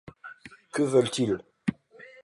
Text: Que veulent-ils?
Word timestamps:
Que 0.73 0.81
veulent-ils? 0.81 1.37